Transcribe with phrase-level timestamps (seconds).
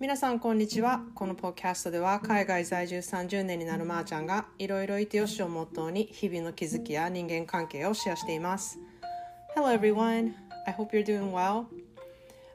[0.00, 8.78] 皆さんこんにちはこのポッキャストでは海外在住30年になるまーちゃんがいろいろいてよしをモットーに日々の気づきや人間関係をシェアしています
[9.54, 10.32] Hello everyone
[10.66, 11.66] I hope you're doing well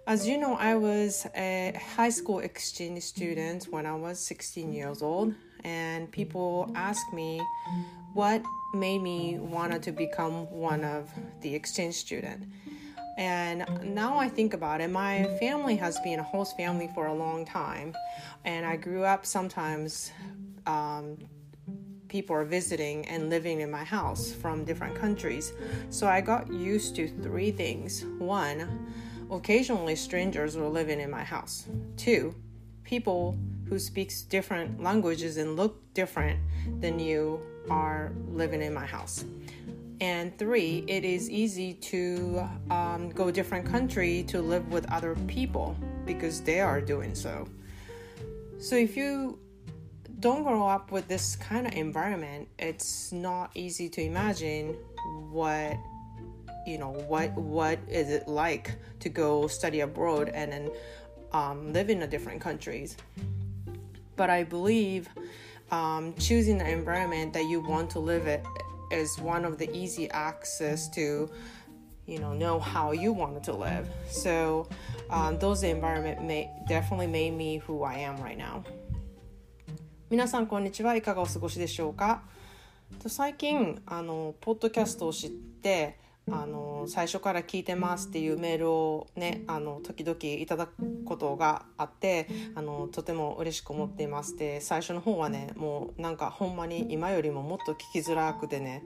[0.07, 5.01] As you know, I was a high school exchange student when I was 16 years
[5.01, 5.33] old,
[5.63, 7.41] and people ask me
[8.13, 8.43] what
[8.75, 11.09] made me want to become one of
[11.41, 12.43] the exchange student.
[13.17, 17.13] And now I think about it, my family has been a host family for a
[17.13, 17.95] long time,
[18.43, 20.11] and I grew up sometimes.
[20.65, 21.17] Um,
[22.07, 25.51] people are visiting and living in my house from different countries.
[25.89, 28.05] So I got used to three things.
[28.19, 28.87] One,
[29.29, 31.67] occasionally strangers were living in my house.
[31.97, 32.33] Two,
[32.83, 33.37] people
[33.67, 36.39] who speaks different languages and look different
[36.79, 39.25] than you are living in my house.
[40.05, 45.75] And three, it is easy to um, go different country to live with other people
[46.05, 47.47] because they are doing so.
[48.59, 49.39] So if you
[50.19, 54.75] don't grow up with this kind of environment, it's not easy to imagine
[55.31, 55.75] what
[56.67, 60.71] you know what what is it like to go study abroad and then
[61.31, 62.95] um, live in a different countries.
[64.15, 65.09] But I believe
[65.71, 68.45] um, choosing the environment that you want to live it
[68.90, 71.30] is one of the easy access to
[72.06, 73.88] you know know how you wanted to live.
[74.10, 74.68] So
[75.10, 78.64] um, those environment may definitely made me who I am right now.
[80.10, 82.22] 皆さんこんにちはいかがお過ごしでしょうか
[83.06, 85.96] 最近あのポッドキャストを知って
[86.31, 94.35] あの最初から聞いてますっていうメールをねあの時々いただくことがあってあのとても嬉しく思っています。
[94.35, 98.83] で最初の方はねもうなんかほんまに今よりももっと聞きづらくてね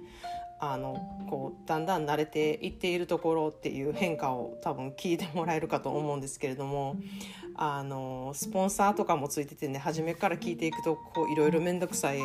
[0.62, 6.98] あのこうだんだん慣れていっているところっていう変化を多分聞いてもらえるかと思うんですけれども
[7.56, 10.98] あのスポンサーとかもついててね初めから聞いていくと
[11.32, 12.20] いろいろ面倒くさい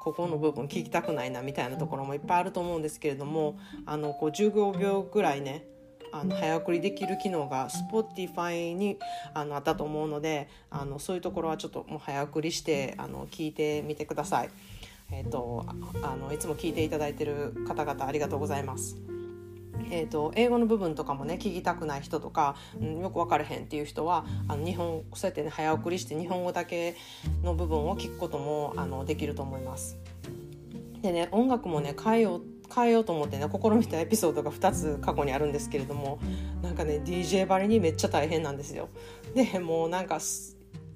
[0.00, 5.64] ここの部分聞きたくないなみたいなところもいっぱいあると思うんですけれどもあのこう15秒ぐらいね
[6.12, 8.98] あの早送りできる機能が Spotify に
[9.34, 14.50] あのあったと思うのであのそういうところはちょっともう早送りしてあの聞いてみてください。
[15.12, 15.66] えーと、
[16.02, 18.96] あのいつも聞いていただいてる方々ありがとうございます。
[19.90, 26.96] えーと、英語の部分とかもね聞きたくない人とか、うん、よく分からへんっていう人はあの日本そうやってね早送りして日本語だけ
[27.42, 29.98] の部分を聞くこともあのできると思います。
[31.02, 36.20] でね音楽もね変えよう変えようと思ってね試みたエピソードが2つ過去にあるんですけれども
[36.62, 38.88] なんかね DJ ばりにめっちゃ大変なんですよ。
[39.34, 40.20] でもうなんか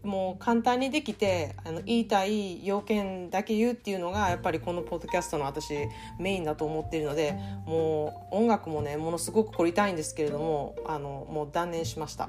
[0.05, 5.75] もう簡単にできてあの言いたい要件だけ言うっていうのがやっぱりこのポッドキャストの私
[6.19, 12.29] メインだと思っているのでもう音楽もねものすごく凝りたいんですけれどもあのもう断念しました。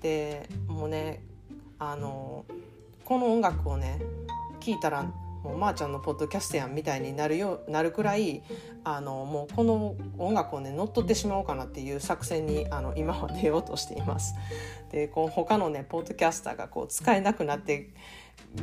[0.00, 1.22] でもうね
[1.78, 2.44] あの
[3.04, 4.00] この音楽をね
[4.60, 5.04] 聞いたら
[5.46, 8.42] もうまーちゃんのポッドキャストやんみたいになるよなるくらい
[8.82, 14.34] あのもうこの音楽をね乗っ取ってしまおうかなっていう作戦にあの今は出ようとしています。
[14.90, 17.90] でこう他のねポッドキャスターがこう使えなくなって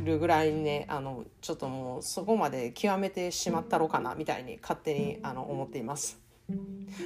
[0.02, 6.20] るぐらいねあのちょっともうそこまで極めてしまったろうかなみたいに勝手にあの思っています。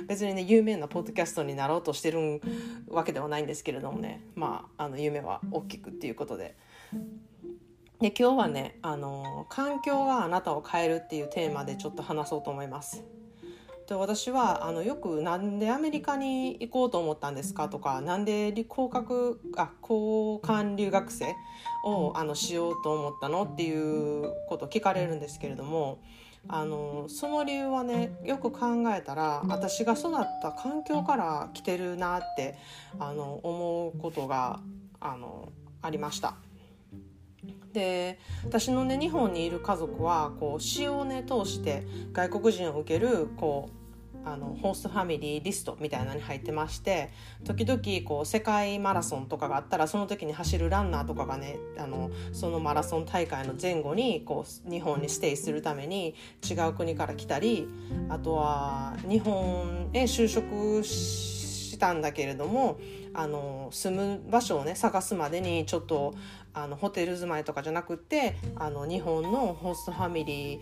[0.08, 2.40] 別にね有名なポッドキャストになろうとしてる
[2.88, 6.56] わけではないんですけれどもねまああの夢は大きくっていうことで
[8.00, 13.04] で今日はねあの環境があなたを変えるっていうテーマでちょっと話そうと思います。
[13.88, 17.68] で私はあのよくなんでアメリカに行こうと思ったんですか？
[17.68, 21.34] とかなんで交換あ交換留学生
[21.84, 26.00] をあのしようと思ったのっていうこと聞かれるんですけれども
[26.48, 32.56] あのその理由はねよく考えたら私が育った環境から来てるなって
[32.98, 34.60] あの思うことが
[35.00, 35.50] あの
[35.82, 36.36] ありました。
[37.72, 43.78] で私のね日本にいる家族はこう詩をね通して外国人を受けるこう
[44.24, 47.10] あのホーストファミリーリストみたいなのに入ってまして
[47.44, 56.14] 時々こう世界マラソンとかがあったらその時に走るランナーとかがねあのそのマラソン大会の前後にこう日本にステイするために
[56.48, 57.68] 違う国から来たり
[58.08, 61.37] あとは日本へ就職し
[61.78, 62.78] たんだけれども
[63.14, 66.14] あの住む場所をね探すまでにちょっと
[66.54, 70.60] あのホテル住まいとかじゃなくってあの日本のホストファミリー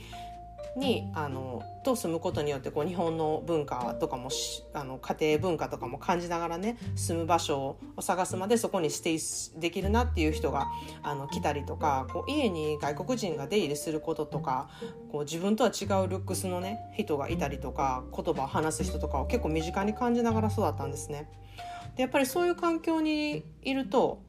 [0.76, 4.28] にあのと住むことによってこう日本の文化とかも
[4.74, 9.18] あの家庭文化とかも感じながらね住む場所を探すまでそこにステイ
[9.58, 10.68] できるなっていう人が
[11.02, 14.68] あの来たりとかこう家に外国人が出入りすることとか
[15.10, 21.30] こう自分とは違うルックスのね人がいたりとか言葉を話す人とかを結構身近に感じながら育ったんですね。
[21.96, 24.20] でやっぱりそういう環境にいると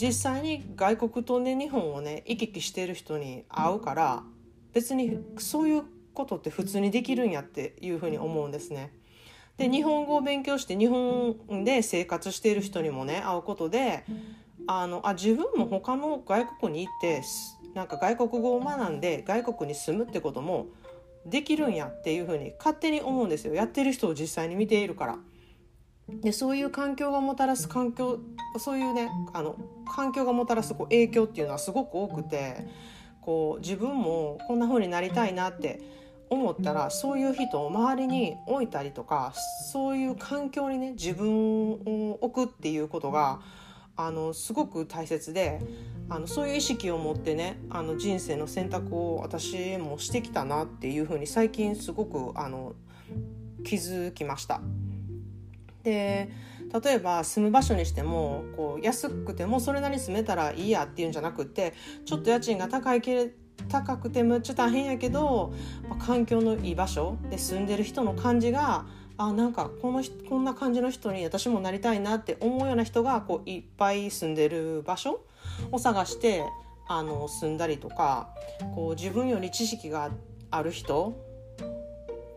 [0.00, 4.22] 実際に外国とね日本をね行き来してる人に会うから
[4.72, 5.82] 別にそういう
[6.14, 8.92] ことって普通にできるんやっていうふうに思うんですね。
[9.56, 14.04] で日本語を勉強して日本で生活している人にもね会うことで
[14.66, 17.22] あのあ自分も他の外国に行って
[17.74, 20.66] なんか外国語を学んで外国に住むってことも
[21.26, 25.18] できるんやっていうふうに勝手に思うんですよやってる人を実際に見ているから。
[26.08, 28.18] でそういう環境がもたらす環境
[28.58, 29.56] そういうねあの
[29.94, 32.66] 環境がもたらすこう影響っていうのはすごく多くて
[33.22, 35.80] こう自分もこんな風になりたいなって
[36.28, 39.32] 思ったらそういう人を周りに置いたりとか
[39.70, 43.40] そういう環境にね自分を置くっていうことが
[43.96, 45.60] あのすごく大切で
[46.08, 52.74] あのそういう意識を持ってねあの人生の選択を私もしてきたなっていうふうに最近すごくあの
[53.64, 54.60] 気づきました。
[55.82, 56.30] で
[56.82, 61.74] 例えば住む場所にしてもこう安くてもそれなりに住めたらいいやっていうんじゃなくって
[62.04, 63.32] ちょっと家賃が高いけ
[63.68, 65.52] 高くてむっちゃ大変やけど、
[65.88, 68.86] まあ、環境のいい場所で住んでる人の感じが
[69.18, 75.24] あなんかこのこんな感じの人に私もなりたいなって思うような人がこういっぱい住んでる場所
[75.70, 76.44] を探して
[76.88, 78.30] あの住んだりとか
[78.74, 80.10] こう自分より知識が
[80.50, 81.16] ある人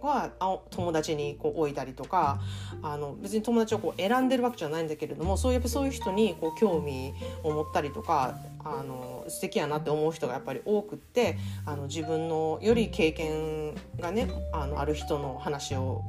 [0.06, 0.32] は
[0.72, 2.40] 友達にこう置いたりとか
[2.82, 7.14] あの別に友達をこう選んでるわけじゃないんだけれどもそうやっぱそういう人にこう興味
[7.44, 16.02] を持ったりとかあの素敵やなって思う人がやっぱり多くってあの自分のより経験がねあのある人の話を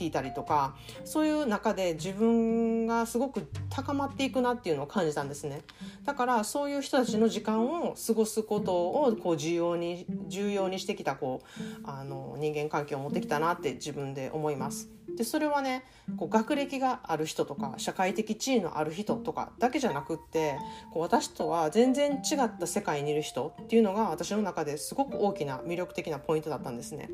[0.00, 0.74] 聞いたりとか
[1.04, 5.60] そういう中で自分がすごく高まっていくなっていうのを感じたんですね
[6.06, 15.84] だからそういう人たちの時間を過ごすことをこう重要に重要にしてきたこうあの人間関係を持ってきたなって自分で思いますでそれはね
[16.16, 20.56] こう学歴がある人とか社会的地位のある人とかだけじゃなくって
[20.92, 27.10] こう私とは全然違った世界にいる人っていうのが私の中ですごく大きな魅力的なポイントだったんですね。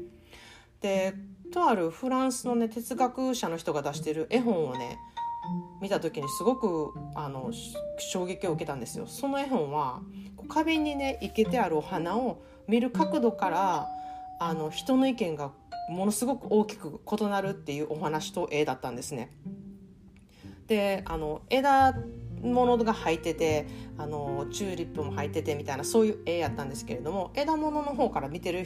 [0.86, 1.14] で
[1.52, 4.98] とあるフランスのね哲学者の人が出してる絵本をね
[5.80, 7.50] 見た時にすごくあの
[7.98, 9.06] 衝撃を受けたんですよ。
[9.06, 10.00] その絵本は
[10.48, 13.88] 花瓶にね生けてあるお花を見る角度から
[14.38, 15.50] あの人の意見が
[15.88, 19.30] ものすごく大きく異なるっていうお話と絵だったんですね。
[20.68, 21.94] であの枝
[22.42, 23.66] 物が入ってて
[23.98, 28.64] あのチューリップも入っててみたいなそういう絵やったんですけれども枝物の方から見てる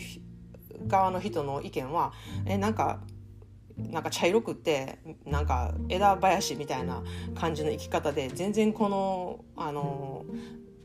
[0.86, 2.12] 側の人の意見は
[2.46, 3.00] えなんか
[3.76, 7.02] なんか茶色くってなんか枝林みたいな
[7.34, 10.24] 感じの生き方で全然このあの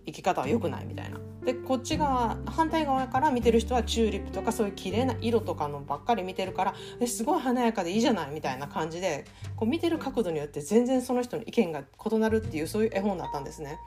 [0.05, 1.19] 生き方は良くないみたいな。
[1.43, 9.25] でこっち側反対側から見てる人はチューリップとかそういう綺麗な色とかのばっかり見てるからえすごい華やかでいいじゃないみたいな感じで
[9.55, 13.77] こう見てる角度によって全然その人の意見が異なるっていうそういう絵本だったんですね。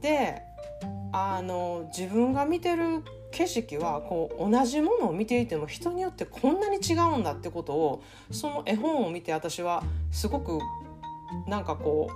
[0.00, 0.42] で
[1.12, 9.82] あの自分が見てる景色はこう同じものを見ていても人によってこんなに違うんだってことをその絵本を見て私は
[10.12, 10.58] すごく
[11.48, 12.10] なんかこ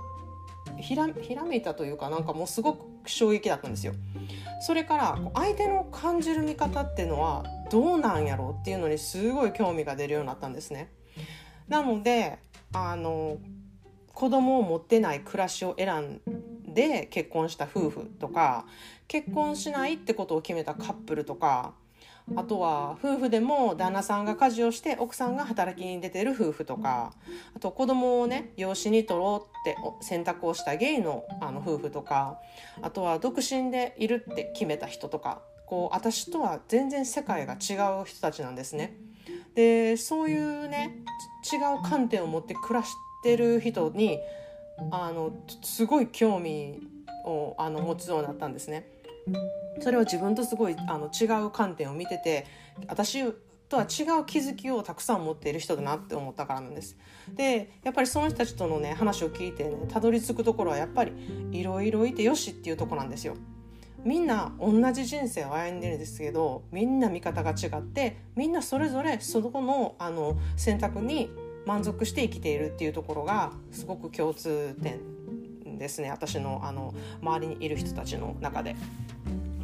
[0.77, 3.93] うひらひらめいたというかなんかもうすごく衝撃だったんですよ。
[4.61, 10.91] それから相手の感じる見方っていうのはどうなんやろうっていうのにすごい興味が出るようになったんですね。
[11.67, 12.39] なので
[12.73, 13.37] あの
[14.13, 16.21] 子供を持ってない暮らしを選ん
[16.77, 18.67] で結婚した夫婦とか
[19.07, 21.73] 結婚しないってことを決めたカップルとか
[22.35, 27.13] あとは夫婦でも旦那さんが家事をして奥さんが働きに出てる夫婦とか
[27.55, 32.37] あと子供をね養子に取ろうって選択をしたゲイのあの夫婦とか
[32.83, 38.97] あとは独身でいるって決めた人とかこう私とは全然世界が違う人たちなんですね。
[39.55, 41.03] でそういうね
[41.51, 42.93] 違う観点を持って暮らし
[43.23, 44.19] てる人に
[44.91, 46.79] あのすごい興味
[47.25, 48.87] をあの持つようになったんですね。
[49.79, 52.45] それを自分とすごいあの違う観点を見てて
[52.87, 53.23] 私
[53.69, 56.97] とは違う気づきをたくさん持っている人だなって思ったからなんです。
[57.35, 61.11] でやっぱりその人たちとのね話を聞いてねたどり着くところはやっぱり
[61.51, 63.35] いろいろいてよしっていうとこなんですよ。
[64.03, 71.29] みんな同じ人生を歩んでるんですけどみんな見方が違ってみんなそれぞれそこのあの選択に
[71.67, 78.75] 満足して生きているっていうところがすごく共通点ですね私のあの周りにいる人たちの中で。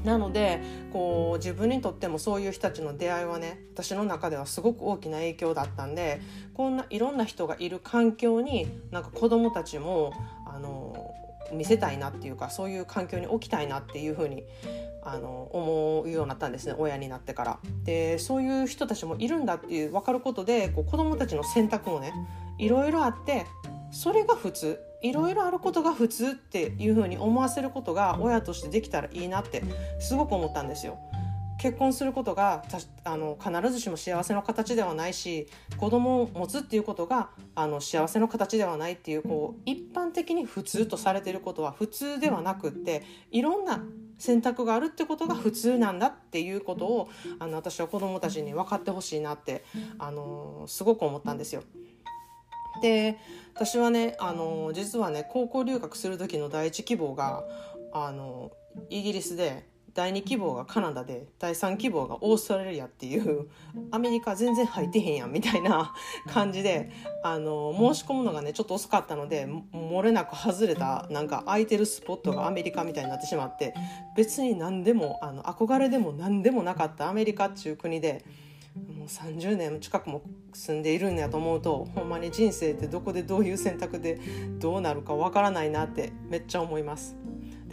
[0.03, 0.59] なので
[0.91, 6.19] こう自分にとってもそういう人たちの出会いはね私の中ではすごく大きな影響だったんで
[6.53, 10.11] こんないろんな人がいる環境になんか子供たちも
[10.45, 11.13] あの
[11.53, 14.43] 見せたいなっていうかそういう環境に置きたいなっていうふうに
[15.05, 17.59] あの思うようになったんですね親になってから。
[17.83, 22.13] でそういう人たちもいるんだっていう分かることでこう子どもたちの選択もね
[22.57, 23.45] いろいろあって
[23.91, 29.63] それが普通いろいろあることが普通っていうふうに思わせることが親としてできたらいいなって
[29.99, 30.97] すごく思ったんですよ。
[31.63, 32.65] 結婚することが
[33.05, 43.81] あの必ずしも幸せの形ではないし子供を持つっていうことがあの幸せの形ではないっていうこう一般的に普通とされてることは普通ではなくっていろんな
[44.17, 49.63] 選択があるってことが普通なんだっていうことをあの私は子供たちに分かってほしいなって
[49.99, 51.63] あのすごく思ったんですよ。
[52.81, 53.17] で
[53.53, 57.43] 私はねあの実はね高校留学する時の第一希望が
[57.93, 58.51] あの
[58.89, 63.47] イギリスで第2希望がカナダで第3希望がオーストラリアっていう
[63.91, 65.93] アメリカ全然入ってへんやんみたいな
[66.27, 66.91] 感じで
[67.23, 73.75] あの申し込むのがねちょっと遅かったので漏れなく外れたなんか空いてるスポットがアメリカみたいになってしまって
[74.17, 78.25] 別に何でもあの憧れでも何でもなかったアメリカっていう国で。
[78.75, 84.19] もう30年近くも住んでいるんやと思うとほんまに人生ってどこでどういう選択で
[84.59, 87.15] どうなるかわからないなってめっちゃ思います。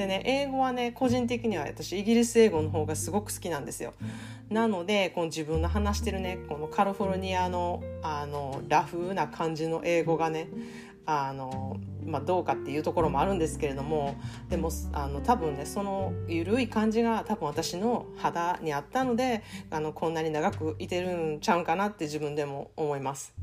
[0.01, 3.93] でね英語はね個人的には私イギリス英語の方がすごく好きなんですよ
[4.49, 10.49] なのでこの自分の話してるねこのカリフォルニアのあのラフな感じの英語がね
[11.05, 14.17] あの、まあ、どうかっていうところもあるんですけれども
[14.49, 23.35] でもあの多分ねその緩い感じが多分私の肌にあったのであのこんなに長くいてるんちゃうんかなって自分でも思います。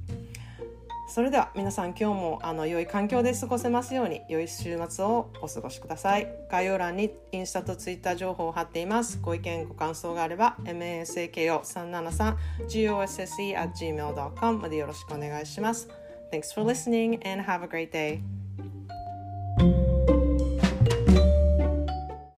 [1.18, 6.32] それでは皆さん今日もあの良い環境で過ごせますように良い週末をお過ごしください。
[6.48, 9.18] 概要欄にインスタとツイッター情報を貼っています。
[9.20, 15.90] ご意見ご感想があれば masako373gosse at gmail.com までよろしくお願いします。
[16.32, 18.22] Thanks for listening and have a great day.